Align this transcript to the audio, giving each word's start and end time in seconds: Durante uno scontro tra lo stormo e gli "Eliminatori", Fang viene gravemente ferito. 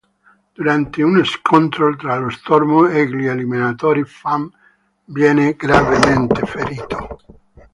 Durante 0.55 1.03
uno 1.03 1.23
scontro 1.23 1.95
tra 1.95 2.15
lo 2.17 2.31
stormo 2.31 2.87
e 2.87 3.05
gli 3.07 3.27
"Eliminatori", 3.27 4.03
Fang 4.03 4.49
viene 5.05 5.53
gravemente 5.55 6.43
ferito. 6.43 7.19